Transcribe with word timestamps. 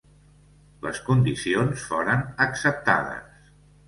Les 0.85 1.01
condicions 1.09 1.83
foren 1.89 2.23
acceptades. 2.47 3.53